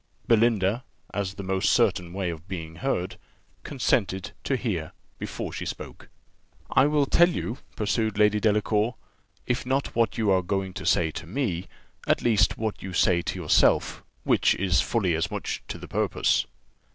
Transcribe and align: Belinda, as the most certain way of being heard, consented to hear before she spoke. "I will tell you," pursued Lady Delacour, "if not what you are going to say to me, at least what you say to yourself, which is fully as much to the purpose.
Belinda, 0.27 0.83
as 1.13 1.35
the 1.35 1.43
most 1.43 1.69
certain 1.69 2.11
way 2.11 2.31
of 2.31 2.47
being 2.47 2.77
heard, 2.77 3.17
consented 3.61 4.31
to 4.43 4.55
hear 4.57 4.93
before 5.19 5.53
she 5.53 5.63
spoke. 5.63 6.09
"I 6.71 6.87
will 6.87 7.05
tell 7.05 7.29
you," 7.29 7.59
pursued 7.75 8.17
Lady 8.17 8.39
Delacour, 8.39 8.95
"if 9.45 9.63
not 9.63 9.93
what 9.95 10.17
you 10.17 10.31
are 10.31 10.41
going 10.41 10.73
to 10.73 10.87
say 10.87 11.11
to 11.11 11.27
me, 11.27 11.67
at 12.07 12.23
least 12.23 12.57
what 12.57 12.81
you 12.81 12.93
say 12.93 13.21
to 13.21 13.39
yourself, 13.39 14.03
which 14.23 14.55
is 14.55 14.81
fully 14.81 15.13
as 15.13 15.29
much 15.29 15.61
to 15.67 15.77
the 15.77 15.87
purpose. 15.87 16.47